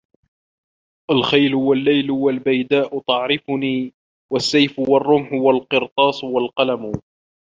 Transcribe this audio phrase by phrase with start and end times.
[1.11, 3.93] الخَيْـلُ وَاللّيْـلُ وَالبَيْـداءُ تَعرِفُنـي
[4.31, 6.91] وَالسّيفُ وَالرّمحُ والقرْطاسُ وَالقَلَـم